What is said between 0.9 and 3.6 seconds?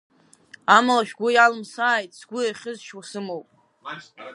шәгәы иалымсааит, сгәы еихьызшьуа сымоуп.